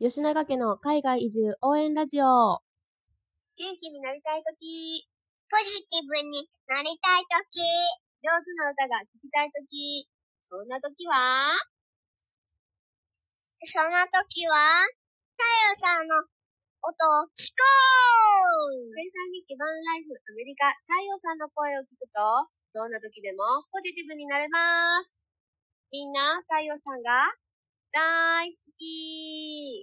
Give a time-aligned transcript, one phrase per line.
[0.00, 2.24] 吉永家の海外移住応援ラジオ。
[2.24, 5.04] 元気になりたいとき、
[5.44, 7.60] ポジティブになりたいとき、
[8.24, 10.08] 上手な歌が聴きたいとき、
[10.40, 11.52] そんなときは、
[13.60, 14.88] そんなときは、
[15.36, 16.16] 太陽さんの
[16.80, 17.60] 音を聞こ
[18.72, 18.96] う。
[18.96, 25.20] 生産記バンライフアメリカ太陽さんの声を聞くと、どんな時でもポジティブになれます。
[25.92, 27.36] みんな、太陽さんが
[27.92, 29.79] 大好き。